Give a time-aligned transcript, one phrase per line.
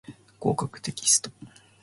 [0.39, 1.29] 合格テキスト